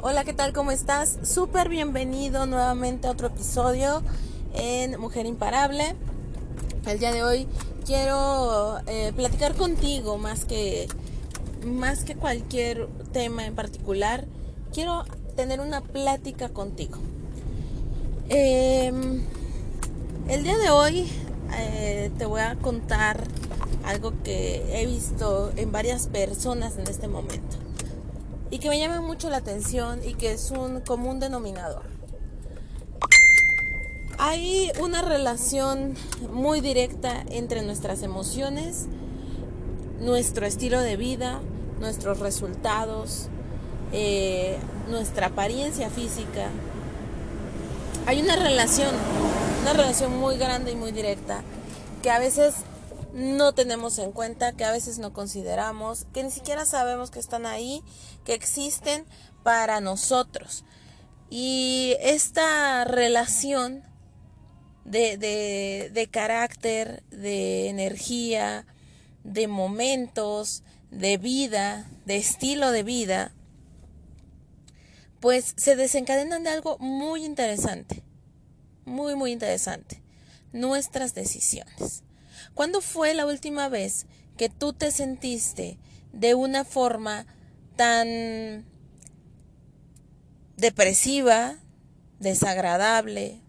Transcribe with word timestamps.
Hola, 0.00 0.22
¿qué 0.22 0.32
tal? 0.32 0.52
¿Cómo 0.52 0.70
estás? 0.70 1.18
Súper 1.24 1.68
bienvenido 1.68 2.46
nuevamente 2.46 3.08
a 3.08 3.10
otro 3.10 3.26
episodio 3.26 4.00
en 4.54 4.98
Mujer 5.00 5.26
Imparable. 5.26 5.96
El 6.86 7.00
día 7.00 7.10
de 7.10 7.24
hoy 7.24 7.48
quiero 7.84 8.78
eh, 8.86 9.12
platicar 9.16 9.56
contigo 9.56 10.16
más 10.16 10.44
que, 10.44 10.86
más 11.66 12.04
que 12.04 12.14
cualquier 12.14 12.86
tema 13.12 13.44
en 13.44 13.56
particular. 13.56 14.24
Quiero 14.72 15.04
tener 15.34 15.58
una 15.58 15.80
plática 15.80 16.48
contigo. 16.48 16.98
Em, 18.28 19.24
el 20.28 20.44
día 20.44 20.58
de 20.58 20.70
hoy 20.70 21.08
eh, 21.58 22.12
te 22.16 22.24
voy 22.24 22.42
a 22.42 22.54
contar 22.54 23.24
algo 23.84 24.12
que 24.22 24.62
he 24.80 24.86
visto 24.86 25.50
en 25.56 25.72
varias 25.72 26.06
personas 26.06 26.78
en 26.78 26.86
este 26.86 27.08
momento 27.08 27.67
y 28.50 28.58
que 28.58 28.68
me 28.68 28.78
llama 28.78 29.00
mucho 29.00 29.28
la 29.30 29.38
atención 29.38 30.00
y 30.04 30.14
que 30.14 30.32
es 30.32 30.50
un 30.50 30.80
común 30.80 31.20
denominador. 31.20 31.82
Hay 34.18 34.72
una 34.80 35.02
relación 35.02 35.94
muy 36.32 36.60
directa 36.60 37.24
entre 37.30 37.62
nuestras 37.62 38.02
emociones, 38.02 38.86
nuestro 40.00 40.46
estilo 40.46 40.80
de 40.80 40.96
vida, 40.96 41.40
nuestros 41.78 42.18
resultados, 42.18 43.28
eh, 43.92 44.58
nuestra 44.88 45.28
apariencia 45.28 45.88
física. 45.90 46.48
Hay 48.06 48.20
una 48.20 48.36
relación, 48.36 48.90
una 49.62 49.72
relación 49.72 50.18
muy 50.18 50.36
grande 50.36 50.72
y 50.72 50.76
muy 50.76 50.90
directa 50.90 51.42
que 52.02 52.10
a 52.10 52.18
veces 52.18 52.54
no 53.12 53.54
tenemos 53.54 53.98
en 53.98 54.12
cuenta, 54.12 54.52
que 54.52 54.64
a 54.64 54.72
veces 54.72 54.98
no 54.98 55.12
consideramos, 55.12 56.06
que 56.12 56.22
ni 56.22 56.30
siquiera 56.30 56.64
sabemos 56.64 57.10
que 57.10 57.18
están 57.18 57.46
ahí, 57.46 57.82
que 58.24 58.34
existen 58.34 59.04
para 59.42 59.80
nosotros. 59.80 60.64
Y 61.30 61.96
esta 62.00 62.84
relación 62.84 63.82
de, 64.84 65.90
de, 65.92 66.08
carácter, 66.10 67.02
de 67.10 67.68
energía, 67.68 68.66
de 69.24 69.46
momentos, 69.46 70.62
de 70.90 71.18
vida, 71.18 71.90
de 72.06 72.16
estilo 72.16 72.70
de 72.70 72.82
vida, 72.82 73.34
pues 75.20 75.54
se 75.56 75.76
desencadenan 75.76 76.44
de 76.44 76.50
algo 76.50 76.78
muy 76.78 77.24
interesante, 77.24 78.02
muy, 78.86 79.14
muy 79.14 79.32
interesante, 79.32 80.02
nuestras 80.52 81.14
decisiones. 81.14 82.04
¿Cuándo 82.58 82.80
fue 82.80 83.14
la 83.14 83.24
última 83.24 83.68
vez 83.68 84.06
que 84.36 84.48
tú 84.48 84.72
te 84.72 84.90
sentiste 84.90 85.78
de 86.12 86.34
una 86.34 86.64
forma 86.64 87.24
tan 87.76 88.64
depresiva, 90.56 91.58
desagradable, 92.18 93.40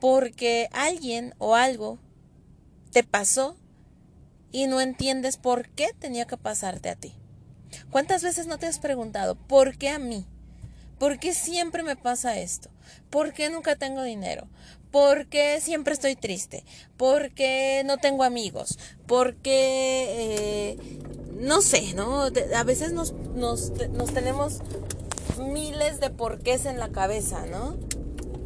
porque 0.00 0.68
alguien 0.72 1.36
o 1.38 1.54
algo 1.54 2.00
te 2.90 3.04
pasó 3.04 3.56
y 4.50 4.66
no 4.66 4.80
entiendes 4.80 5.36
por 5.36 5.68
qué 5.68 5.90
tenía 5.96 6.26
que 6.26 6.36
pasarte 6.36 6.88
a 6.88 6.96
ti? 6.96 7.14
¿Cuántas 7.92 8.24
veces 8.24 8.48
no 8.48 8.58
te 8.58 8.66
has 8.66 8.80
preguntado, 8.80 9.36
¿por 9.36 9.78
qué 9.78 9.88
a 9.90 10.00
mí? 10.00 10.26
¿Por 10.98 11.20
qué 11.20 11.32
siempre 11.32 11.84
me 11.84 11.94
pasa 11.94 12.40
esto? 12.40 12.70
¿Por 13.08 13.32
qué 13.32 13.50
nunca 13.50 13.76
tengo 13.76 14.02
dinero? 14.02 14.48
¿Por 14.92 15.26
qué 15.26 15.58
siempre 15.62 15.94
estoy 15.94 16.16
triste? 16.16 16.64
¿Por 16.98 17.32
qué 17.32 17.82
no 17.86 17.96
tengo 17.96 18.24
amigos? 18.24 18.78
¿Por 19.06 19.36
qué, 19.36 20.04
eh, 20.10 21.00
no 21.40 21.62
sé, 21.62 21.94
¿no? 21.94 22.24
A 22.24 22.64
veces 22.64 22.92
nos, 22.92 23.14
nos, 23.34 23.72
nos, 23.90 24.12
tenemos 24.12 24.58
miles 25.50 25.98
de 25.98 26.10
porqués 26.10 26.66
en 26.66 26.78
la 26.78 26.90
cabeza, 26.90 27.46
¿no? 27.46 27.76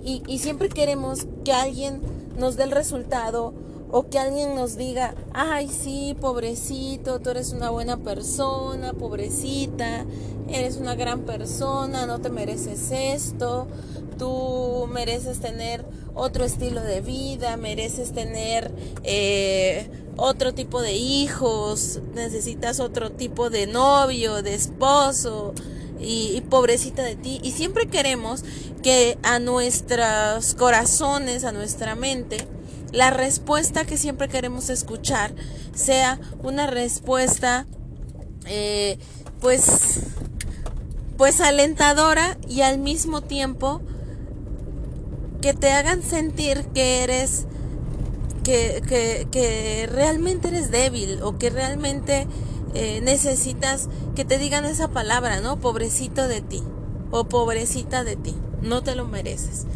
Y, 0.04 0.22
y 0.28 0.38
siempre 0.38 0.68
queremos 0.68 1.26
que 1.44 1.52
alguien 1.52 2.00
nos 2.38 2.54
dé 2.56 2.62
el 2.62 2.70
resultado 2.70 3.52
o 3.90 4.08
que 4.08 4.20
alguien 4.20 4.54
nos 4.54 4.76
diga, 4.76 5.14
ay, 5.32 5.68
sí, 5.68 6.16
pobrecito, 6.20 7.20
tú 7.20 7.30
eres 7.30 7.52
una 7.52 7.70
buena 7.70 7.96
persona, 7.96 8.92
pobrecita, 8.92 10.04
eres 10.48 10.76
una 10.76 10.94
gran 10.94 11.22
persona, 11.22 12.06
no 12.06 12.20
te 12.20 12.30
mereces 12.30 12.90
esto, 12.90 13.66
tú 14.18 14.88
mereces 14.92 15.40
tener 15.40 15.84
otro 16.14 16.44
estilo 16.44 16.82
de 16.82 17.00
vida, 17.00 17.56
mereces 17.56 18.12
tener 18.12 18.72
eh, 19.04 19.88
otro 20.16 20.54
tipo 20.54 20.80
de 20.80 20.94
hijos, 20.94 22.00
necesitas 22.14 22.80
otro 22.80 23.12
tipo 23.12 23.50
de 23.50 23.66
novio, 23.66 24.42
de 24.42 24.54
esposo. 24.54 25.54
Y, 25.98 26.42
pobrecita 26.50 27.02
de 27.02 27.16
ti. 27.16 27.40
Y 27.42 27.52
siempre 27.52 27.86
queremos 27.86 28.44
que 28.82 29.16
a 29.22 29.38
nuestros 29.38 30.54
corazones, 30.54 31.42
a 31.44 31.52
nuestra 31.52 31.94
mente, 31.94 32.36
la 32.92 33.08
respuesta 33.08 33.86
que 33.86 33.96
siempre 33.96 34.28
queremos 34.28 34.68
escuchar 34.68 35.34
sea 35.74 36.20
una 36.42 36.66
respuesta 36.66 37.66
eh, 38.44 38.98
pues 39.40 40.15
pues 41.16 41.40
alentadora 41.40 42.38
y 42.48 42.62
al 42.62 42.78
mismo 42.78 43.22
tiempo 43.22 43.80
que 45.40 45.54
te 45.54 45.72
hagan 45.72 46.02
sentir 46.02 46.66
que 46.74 47.02
eres 47.02 47.46
que, 48.42 48.82
que, 48.86 49.26
que 49.30 49.88
realmente 49.90 50.48
eres 50.48 50.70
débil 50.70 51.22
o 51.22 51.38
que 51.38 51.50
realmente 51.50 52.26
eh, 52.74 53.00
necesitas 53.02 53.88
que 54.14 54.24
te 54.24 54.38
digan 54.38 54.64
esa 54.64 54.88
palabra, 54.88 55.40
¿no? 55.40 55.58
Pobrecito 55.58 56.28
de 56.28 56.42
ti 56.42 56.62
o 57.10 57.24
pobrecita 57.24 58.04
de 58.04 58.16
ti, 58.16 58.34
no 58.62 58.82
te 58.82 58.94
lo 58.94 59.06
mereces 59.06 59.66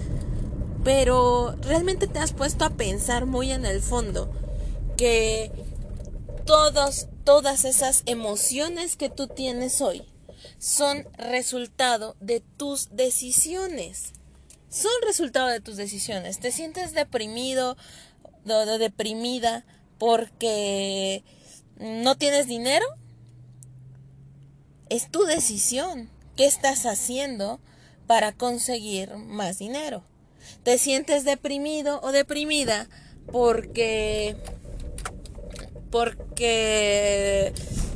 pero 0.85 1.55
realmente 1.63 2.07
te 2.07 2.19
has 2.19 2.33
puesto 2.33 2.65
a 2.65 2.71
pensar 2.71 3.27
muy 3.27 3.53
en 3.53 3.67
el 3.67 3.81
fondo 3.81 4.31
que 4.97 5.53
todos, 6.47 7.09
todas 7.25 7.65
esas 7.65 8.03
emociones 8.07 8.97
que 8.97 9.11
tú 9.11 9.27
tienes 9.27 9.81
hoy 9.81 10.03
son 10.59 11.07
resultado 11.17 12.17
de 12.21 12.41
tus 12.41 12.89
decisiones. 12.91 14.13
Son 14.69 14.93
resultado 15.05 15.49
de 15.49 15.61
tus 15.61 15.77
decisiones. 15.77 16.39
Te 16.39 16.53
sientes 16.53 16.93
deprimido, 16.93 17.77
o 18.45 18.79
deprimida 18.79 19.65
porque 19.99 21.25
no 21.79 22.17
tienes 22.17 22.47
dinero. 22.47 22.87
Es 24.89 25.11
tu 25.11 25.25
decisión. 25.25 26.11
¿Qué 26.37 26.47
estás 26.47 26.87
haciendo 26.87 27.61
para 28.07 28.33
conseguir 28.33 29.15
más 29.17 29.59
dinero? 29.59 30.05
te 30.63 30.79
sientes 30.79 31.25
deprimido 31.25 32.01
o 32.03 32.13
deprimida 32.13 32.89
porque 33.31 34.37
porque 35.91 37.53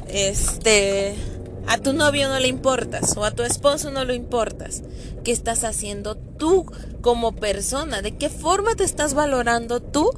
este 0.09 1.15
a 1.67 1.79
tu 1.79 1.93
novio 1.93 2.29
no 2.29 2.39
le 2.39 2.49
importas 2.49 3.17
o 3.17 3.25
a 3.25 3.31
tu 3.31 3.43
esposo 3.43 3.91
no 3.91 4.05
le 4.05 4.15
importas. 4.15 4.83
¿Qué 5.25 5.33
estás 5.33 5.65
haciendo 5.65 6.17
tú 6.17 6.67
como 7.01 7.33
persona? 7.33 8.03
¿De 8.03 8.17
qué 8.17 8.29
forma 8.29 8.75
te 8.75 8.85
estás 8.85 9.15
valorando 9.15 9.81
tú 9.81 10.11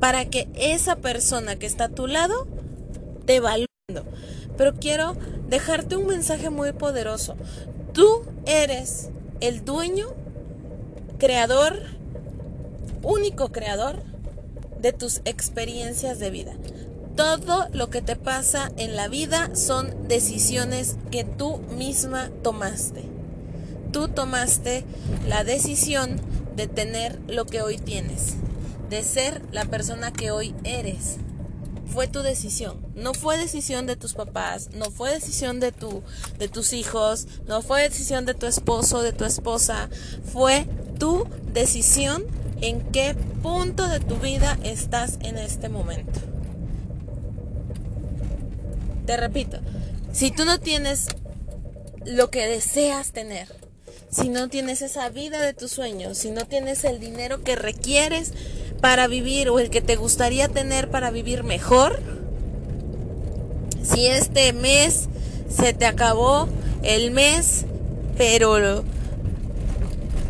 para 0.00 0.24
que 0.26 0.48
esa 0.54 0.96
persona 0.96 1.56
que 1.56 1.66
está 1.66 1.84
a 1.84 1.88
tu 1.88 2.06
lado 2.06 2.46
te 3.24 3.40
valore? 3.40 3.66
Pero 4.56 4.74
quiero 4.74 5.16
dejarte 5.48 5.96
un 5.96 6.06
mensaje 6.06 6.50
muy 6.50 6.72
poderoso. 6.72 7.36
Tú 7.92 8.22
eres 8.46 9.10
el 9.40 9.64
dueño 9.64 10.08
creador, 11.18 11.80
único 13.02 13.50
creador 13.50 14.02
de 14.80 14.92
tus 14.92 15.20
experiencias 15.24 16.18
de 16.18 16.30
vida. 16.30 16.52
Todo 17.16 17.68
lo 17.72 17.90
que 17.90 18.02
te 18.02 18.16
pasa 18.16 18.72
en 18.76 18.96
la 18.96 19.06
vida 19.06 19.54
son 19.54 20.08
decisiones 20.08 20.96
que 21.12 21.22
tú 21.22 21.58
misma 21.76 22.30
tomaste. 22.42 23.04
Tú 23.92 24.08
tomaste 24.08 24.84
la 25.28 25.44
decisión 25.44 26.20
de 26.56 26.66
tener 26.66 27.20
lo 27.28 27.46
que 27.46 27.62
hoy 27.62 27.78
tienes, 27.78 28.34
de 28.90 29.04
ser 29.04 29.42
la 29.52 29.64
persona 29.64 30.12
que 30.12 30.32
hoy 30.32 30.54
eres 30.64 31.18
fue 31.86 32.08
tu 32.08 32.22
decisión. 32.22 32.84
No 32.96 33.14
fue 33.14 33.38
decisión 33.38 33.86
de 33.86 33.94
tus 33.94 34.14
papás, 34.14 34.70
no 34.74 34.90
fue 34.90 35.12
decisión 35.12 35.60
de 35.60 35.70
tu 35.70 36.02
de 36.38 36.48
tus 36.48 36.72
hijos, 36.72 37.28
no 37.46 37.62
fue 37.62 37.82
decisión 37.82 38.26
de 38.26 38.34
tu 38.34 38.46
esposo, 38.46 39.02
de 39.02 39.12
tu 39.12 39.24
esposa, 39.24 39.88
fue 40.32 40.66
tu 40.98 41.28
decisión 41.52 42.24
en 42.60 42.80
qué 42.90 43.14
punto 43.42 43.86
de 43.86 44.00
tu 44.00 44.16
vida 44.16 44.58
estás 44.64 45.18
en 45.20 45.38
este 45.38 45.68
momento. 45.68 46.33
Te 49.06 49.16
repito, 49.16 49.58
si 50.12 50.30
tú 50.30 50.44
no 50.44 50.60
tienes 50.60 51.08
lo 52.04 52.30
que 52.30 52.46
deseas 52.46 53.12
tener, 53.12 53.48
si 54.10 54.28
no 54.28 54.48
tienes 54.48 54.80
esa 54.82 55.08
vida 55.08 55.40
de 55.40 55.54
tus 55.54 55.72
sueños, 55.72 56.18
si 56.18 56.30
no 56.30 56.46
tienes 56.46 56.84
el 56.84 57.00
dinero 57.00 57.42
que 57.42 57.56
requieres 57.56 58.32
para 58.80 59.06
vivir 59.08 59.48
o 59.48 59.58
el 59.58 59.70
que 59.70 59.80
te 59.80 59.96
gustaría 59.96 60.48
tener 60.48 60.90
para 60.90 61.10
vivir 61.10 61.42
mejor, 61.42 62.00
si 63.82 64.06
este 64.06 64.52
mes 64.52 65.08
se 65.48 65.72
te 65.72 65.86
acabó 65.86 66.48
el 66.82 67.10
mes 67.10 67.66
pero 68.16 68.84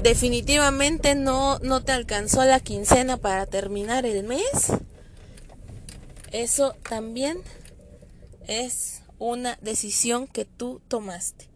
definitivamente 0.03 1.15
no, 1.15 1.59
no 1.61 1.83
te 1.83 1.93
alcanzó 1.93 2.45
la 2.45 2.61
quincena 2.61 3.17
para 3.17 3.47
terminar 3.47 4.07
el 4.07 4.25
mes, 4.25 4.73
eso 6.33 6.75
también 6.89 7.39
es 8.47 9.03
una 9.19 9.59
decisión 9.61 10.27
que 10.27 10.45
tú 10.45 10.81
tomaste. 10.89 11.49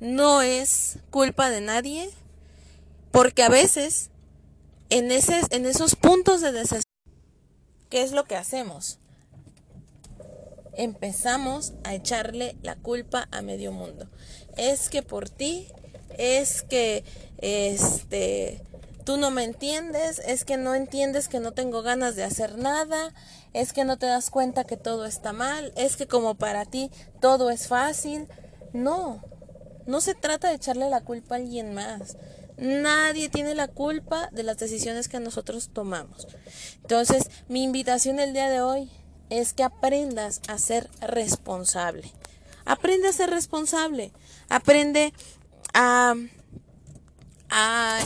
No 0.00 0.42
es 0.42 0.98
culpa 1.10 1.50
de 1.50 1.60
nadie, 1.60 2.10
porque 3.10 3.42
a 3.42 3.48
veces 3.48 4.10
en, 4.88 5.10
ese, 5.10 5.40
en 5.50 5.66
esos 5.66 5.96
puntos 5.96 6.40
de 6.40 6.52
desesperación, 6.52 6.84
¿qué 7.88 8.02
es 8.02 8.12
lo 8.12 8.24
que 8.24 8.36
hacemos? 8.36 8.98
Empezamos 10.74 11.72
a 11.84 11.94
echarle 11.94 12.56
la 12.62 12.76
culpa 12.76 13.28
a 13.30 13.42
medio 13.42 13.72
mundo. 13.72 14.08
Es 14.56 14.88
que 14.88 15.02
por 15.02 15.28
ti, 15.28 15.68
es 16.16 16.62
que 16.62 17.04
este 17.38 18.62
tú 19.10 19.16
no 19.16 19.32
me 19.32 19.42
entiendes, 19.42 20.20
es 20.24 20.44
que 20.44 20.56
no 20.56 20.76
entiendes 20.76 21.26
que 21.26 21.40
no 21.40 21.50
tengo 21.50 21.82
ganas 21.82 22.14
de 22.14 22.22
hacer 22.22 22.58
nada, 22.58 23.12
es 23.52 23.72
que 23.72 23.84
no 23.84 23.98
te 23.98 24.06
das 24.06 24.30
cuenta 24.30 24.62
que 24.62 24.76
todo 24.76 25.04
está 25.04 25.32
mal, 25.32 25.72
es 25.74 25.96
que 25.96 26.06
como 26.06 26.36
para 26.36 26.64
ti 26.64 26.92
todo 27.20 27.50
es 27.50 27.66
fácil. 27.66 28.28
No, 28.72 29.20
no 29.84 30.00
se 30.00 30.14
trata 30.14 30.48
de 30.48 30.54
echarle 30.54 30.88
la 30.88 31.00
culpa 31.00 31.34
a 31.34 31.38
alguien 31.38 31.74
más. 31.74 32.18
Nadie 32.56 33.28
tiene 33.28 33.56
la 33.56 33.66
culpa 33.66 34.28
de 34.30 34.44
las 34.44 34.58
decisiones 34.58 35.08
que 35.08 35.18
nosotros 35.18 35.70
tomamos. 35.72 36.28
Entonces, 36.82 37.32
mi 37.48 37.64
invitación 37.64 38.20
el 38.20 38.32
día 38.32 38.48
de 38.48 38.60
hoy 38.60 38.92
es 39.28 39.54
que 39.54 39.64
aprendas 39.64 40.40
a 40.46 40.56
ser 40.56 40.88
responsable. 41.00 42.12
Aprende 42.64 43.08
a 43.08 43.12
ser 43.12 43.30
responsable. 43.30 44.12
Aprende 44.48 45.12
a, 45.74 46.14
a, 47.48 47.98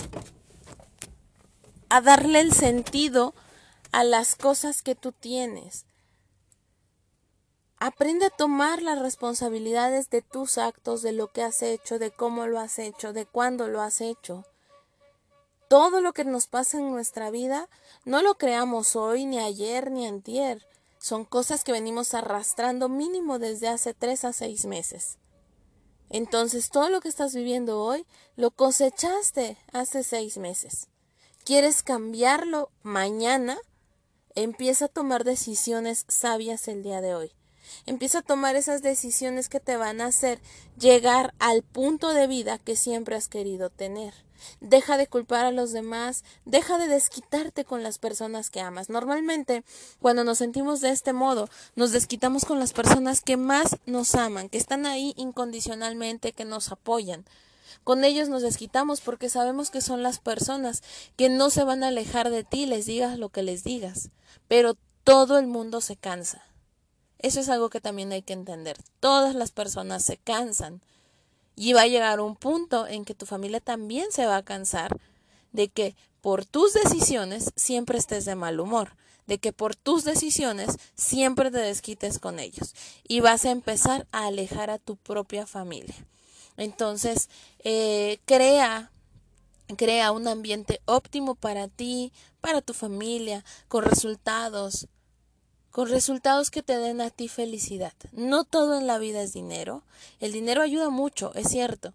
a 1.89 2.01
darle 2.01 2.41
el 2.41 2.53
sentido 2.53 3.35
a 3.93 4.05
las 4.05 4.35
cosas 4.35 4.83
que 4.83 4.95
tú 4.95 5.13
tienes. 5.13 5.87
Aprende 7.79 8.27
a 8.27 8.31
tomar 8.31 8.83
las 8.83 8.99
responsabilidades 8.99 10.09
de 10.11 10.23
tus 10.23 10.59
actos, 10.59 11.03
de 11.03 11.13
lo 11.13 11.29
que 11.29 11.43
has 11.43 11.63
hecho, 11.63 11.99
de 11.99 12.11
cómo 12.11 12.47
lo 12.47 12.59
has 12.59 12.79
hecho, 12.79 13.13
de 13.13 13.27
cuándo 13.27 13.69
lo 13.69 13.83
has 13.83 14.01
hecho. 14.01 14.45
Todo 15.69 16.01
lo 16.01 16.13
que 16.13 16.25
nos 16.25 16.47
pasa 16.47 16.79
en 16.79 16.91
nuestra 16.91 17.31
vida 17.31 17.69
no 18.05 18.23
lo 18.23 18.37
creamos 18.37 18.97
hoy, 18.97 19.27
ni 19.27 19.39
ayer, 19.39 19.91
ni 19.91 20.07
antier. 20.07 20.67
Son 20.99 21.25
cosas 21.25 21.65
que 21.65 21.73
venimos 21.73 22.15
arrastrando 22.15 22.89
mínimo 22.89 23.39
desde 23.39 23.69
hace 23.69 23.93
tres 23.93 24.25
a 24.25 24.33
seis 24.33 24.65
meses. 24.65 25.19
Entonces 26.11 26.71
todo 26.71 26.89
lo 26.89 27.01
que 27.01 27.09
estás 27.09 27.35
viviendo 27.35 27.83
hoy 27.83 28.07
lo 28.37 28.51
cosechaste 28.51 29.59
hace 29.73 30.05
seis 30.05 30.39
meses. 30.39 30.89
¿Quieres 31.45 31.83
cambiarlo 31.83 32.71
mañana? 32.83 33.59
Empieza 34.35 34.87
a 34.87 34.89
tomar 34.89 35.25
decisiones 35.25 36.07
sabias 36.09 36.69
el 36.69 36.83
día 36.83 37.03
de 37.03 37.15
hoy. 37.15 37.33
Empieza 37.85 38.21
a 38.21 38.23
tomar 38.23 38.57
esas 38.57 38.81
decisiones 38.81 39.51
que 39.51 39.61
te 39.61 39.77
van 39.77 40.01
a 40.01 40.07
hacer 40.07 40.41
llegar 40.79 41.35
al 41.39 41.63
punto 41.63 42.15
de 42.15 42.27
vida 42.29 42.57
que 42.57 42.77
siempre 42.77 43.15
has 43.15 43.29
querido 43.29 43.69
tener. 43.69 44.15
Deja 44.63 44.97
de 44.97 45.07
culpar 45.07 45.45
a 45.45 45.51
los 45.51 45.73
demás, 45.73 46.25
deja 46.47 46.79
de 46.79 46.89
desquitarte 46.89 47.67
con 47.67 47.83
las 47.83 47.99
personas 47.99 48.49
que 48.49 48.63
amas. 48.63 48.89
Normalmente, 48.89 49.65
cuando 50.01 50.25
nos 50.25 50.39
sentimos 50.39 50.81
de 50.81 50.93
este 50.93 51.13
modo, 51.13 51.51
nos 51.77 51.93
desquitamos 51.93 52.47
con 52.47 52.59
las 52.59 52.73
personas 52.73 53.21
que 53.21 53.37
más 53.37 53.77
nos 53.85 54.15
aman, 54.15 54.49
que 54.49 54.57
están 54.57 54.87
ahí 54.87 55.13
incondicionalmente, 55.19 56.33
que 56.33 56.47
nos 56.47 56.73
apoyan. 56.73 57.27
Con 57.83 58.05
ellos 58.05 58.29
nos 58.29 58.43
desquitamos 58.43 59.01
porque 59.01 59.29
sabemos 59.29 59.71
que 59.71 59.81
son 59.81 60.03
las 60.03 60.21
personas 60.21 60.83
que 61.17 61.29
no 61.29 61.51
se 61.51 61.65
van 61.65 61.83
a 61.83 61.89
alejar 61.89 62.31
de 62.31 62.45
ti, 62.45 62.67
les 62.67 62.87
digas 62.87 63.19
lo 63.19 63.31
que 63.31 63.43
les 63.43 63.65
digas. 63.65 64.11
Pero 64.49 64.77
todo 65.03 65.39
el 65.39 65.47
mundo 65.47 65.81
se 65.81 65.97
cansa. 65.97 66.43
Eso 67.19 67.41
es 67.41 67.49
algo 67.49 67.71
que 67.71 67.81
también 67.81 68.13
hay 68.13 68.23
que 68.23 68.35
entender. 68.35 68.77
Todas 69.01 69.35
las 69.35 69.51
personas 69.51 70.05
se 70.05 70.19
cansan. 70.19 70.83
Y 71.57 71.73
va 71.73 71.83
a 71.83 71.87
llegar 71.87 72.21
un 72.21 72.37
punto 72.37 72.87
en 72.87 73.05
que 73.05 73.15
tu 73.15 73.27
familia 73.27 73.61
también 73.61 74.11
se 74.11 74.27
va 74.27 74.37
a 74.37 74.45
cansar 74.45 74.99
de 75.53 75.69
que 75.69 75.95
por 76.21 76.45
tus 76.45 76.75
decisiones 76.75 77.53
siempre 77.55 77.97
estés 77.97 78.25
de 78.25 78.35
mal 78.35 78.59
humor, 78.59 78.97
de 79.27 79.39
que 79.39 79.53
por 79.53 79.77
tus 79.77 80.05
decisiones 80.05 80.77
siempre 80.95 81.51
te 81.51 81.59
desquites 81.59 82.19
con 82.19 82.39
ellos 82.41 82.75
y 83.07 83.21
vas 83.21 83.45
a 83.45 83.51
empezar 83.51 84.07
a 84.11 84.27
alejar 84.27 84.71
a 84.71 84.79
tu 84.79 84.97
propia 84.97 85.47
familia. 85.47 85.95
Entonces, 86.57 87.29
eh, 87.61 88.19
crea 88.27 88.91
crea 89.77 90.13
un 90.13 90.29
ambiente 90.29 90.81
óptimo 90.85 91.35
para 91.35 91.69
ti, 91.69 92.13
para 92.41 92.61
tu 92.61 92.75
familia, 92.75 93.45
con 93.69 93.85
resultados, 93.85 94.89
con 95.71 95.89
resultados 95.89 96.51
que 96.51 96.63
te 96.63 96.77
den 96.77 97.01
a 97.01 97.11
ti 97.11 97.29
felicidad. 97.29 97.95
No 98.13 98.45
todo 98.45 98.79
en 98.79 98.87
la 98.87 98.99
vida 98.99 99.23
es 99.23 99.33
dinero. 99.33 99.83
El 100.21 100.33
dinero 100.33 100.63
ayuda 100.63 100.91
mucho, 100.91 101.33
es 101.35 101.49
cierto, 101.49 101.95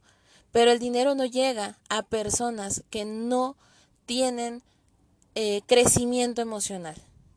pero 0.52 0.72
el 0.72 0.80
dinero 0.80 1.16
no 1.16 1.26
llega 1.26 1.78
a 1.90 2.02
personas 2.02 2.84
que 2.90 3.06
no 3.06 3.56
tienen 4.06 4.64
eh, 5.36 5.62
crecimiento 5.68 6.42
emocional, 6.42 6.96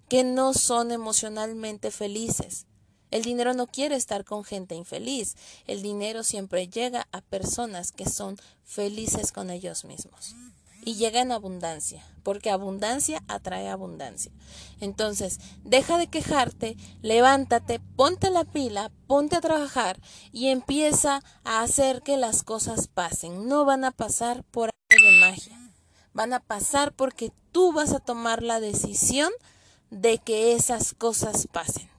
que 0.09 0.25
no 0.25 0.55
son 0.55 0.91
emocionalmente 0.91 1.91
felices. 1.91 2.67
El 3.13 3.23
dinero 3.23 3.55
no 3.55 3.69
quiere 3.69 3.95
estar 3.95 4.25
con 4.25 4.43
gente 4.43 4.75
infeliz. 4.75 5.37
El 5.67 5.83
dinero 5.83 6.25
siempre 6.25 6.67
llega 6.67 7.07
a 7.13 7.21
personas 7.21 7.93
que 7.93 8.09
son 8.09 8.39
felices 8.65 9.31
con 9.31 9.51
ellos 9.51 9.85
mismos 9.85 10.35
y 10.85 10.95
llega 10.95 11.21
en 11.21 11.31
abundancia, 11.31 12.05
porque 12.23 12.51
abundancia 12.51 13.23
atrae 13.29 13.69
abundancia. 13.69 14.33
Entonces, 14.81 15.39
deja 15.63 15.99
de 15.99 16.09
quejarte, 16.09 16.77
levántate, 17.03 17.81
ponte 17.97 18.31
la 18.31 18.45
pila, 18.45 18.91
ponte 19.07 19.37
a 19.37 19.41
trabajar 19.41 20.01
y 20.33 20.49
empieza 20.49 21.23
a 21.45 21.61
hacer 21.61 22.03
que 22.03 22.17
las 22.17 22.43
cosas 22.43 22.89
pasen. 22.89 23.47
No 23.47 23.65
van 23.65 23.85
a 23.85 23.93
pasar 23.93 24.43
por 24.45 24.71
arte 24.71 25.05
de 25.05 25.21
magia, 25.21 25.71
van 26.15 26.33
a 26.33 26.41
pasar 26.41 26.93
porque 26.93 27.31
tú 27.53 27.73
vas 27.73 27.93
a 27.93 28.01
tomar 28.01 28.43
la 28.43 28.59
decisión 28.59 29.31
de 29.91 30.19
que 30.19 30.55
esas 30.55 30.95
cosas 30.95 31.47
pasen. 31.47 31.92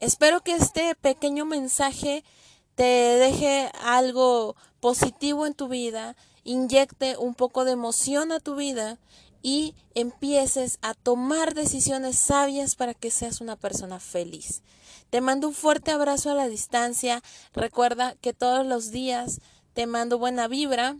Espero 0.00 0.40
que 0.40 0.54
este 0.54 0.94
pequeño 0.96 1.44
mensaje 1.44 2.24
te 2.74 2.84
deje 2.84 3.70
algo 3.82 4.56
positivo 4.80 5.46
en 5.46 5.54
tu 5.54 5.68
vida 5.68 6.16
inyecte 6.44 7.16
un 7.16 7.34
poco 7.34 7.64
de 7.64 7.72
emoción 7.72 8.32
a 8.32 8.40
tu 8.40 8.56
vida 8.56 8.98
y 9.42 9.74
empieces 9.94 10.78
a 10.82 10.94
tomar 10.94 11.54
decisiones 11.54 12.18
sabias 12.18 12.74
para 12.74 12.94
que 12.94 13.10
seas 13.10 13.40
una 13.40 13.56
persona 13.56 14.00
feliz. 14.00 14.62
Te 15.10 15.20
mando 15.20 15.48
un 15.48 15.54
fuerte 15.54 15.90
abrazo 15.90 16.30
a 16.30 16.34
la 16.34 16.48
distancia. 16.48 17.22
Recuerda 17.52 18.14
que 18.20 18.32
todos 18.32 18.66
los 18.66 18.90
días 18.90 19.40
te 19.72 19.86
mando 19.86 20.18
buena 20.18 20.46
vibra. 20.46 20.96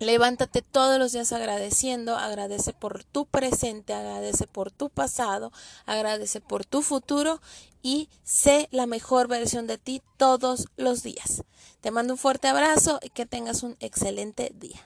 Levántate 0.00 0.62
todos 0.62 0.98
los 0.98 1.12
días 1.12 1.32
agradeciendo, 1.32 2.16
agradece 2.16 2.72
por 2.72 3.02
tu 3.02 3.26
presente, 3.26 3.94
agradece 3.94 4.46
por 4.46 4.70
tu 4.70 4.90
pasado, 4.90 5.52
agradece 5.86 6.40
por 6.40 6.64
tu 6.64 6.82
futuro 6.82 7.40
y 7.82 8.08
sé 8.22 8.68
la 8.70 8.86
mejor 8.86 9.26
versión 9.26 9.66
de 9.66 9.76
ti 9.76 10.00
todos 10.16 10.68
los 10.76 11.02
días. 11.02 11.42
Te 11.80 11.90
mando 11.90 12.14
un 12.14 12.18
fuerte 12.18 12.46
abrazo 12.46 13.00
y 13.02 13.10
que 13.10 13.26
tengas 13.26 13.64
un 13.64 13.76
excelente 13.80 14.52
día. 14.54 14.80